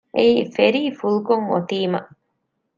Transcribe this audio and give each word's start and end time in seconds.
އެއީ 0.15 0.35
ފެރީ 0.55 0.83
ފުލްކޮށް 0.99 1.47
އޮތީމަ 1.51 1.99